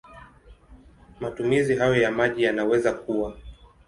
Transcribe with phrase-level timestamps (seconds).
[1.19, 3.37] Matumizi hayo ya maji yanaweza kuwa